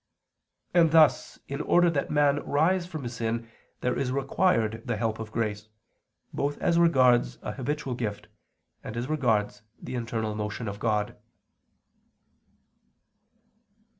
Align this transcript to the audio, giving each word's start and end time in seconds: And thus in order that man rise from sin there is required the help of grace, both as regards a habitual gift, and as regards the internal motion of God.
And 0.73 0.89
thus 0.89 1.37
in 1.47 1.61
order 1.61 1.87
that 1.91 2.09
man 2.09 2.39
rise 2.43 2.87
from 2.87 3.07
sin 3.07 3.47
there 3.81 3.95
is 3.95 4.11
required 4.11 4.81
the 4.83 4.97
help 4.97 5.19
of 5.19 5.31
grace, 5.31 5.67
both 6.33 6.57
as 6.57 6.79
regards 6.79 7.37
a 7.43 7.51
habitual 7.51 7.93
gift, 7.93 8.27
and 8.83 8.97
as 8.97 9.07
regards 9.07 9.61
the 9.79 9.93
internal 9.93 10.33
motion 10.33 10.67
of 10.67 10.79
God. 10.79 11.15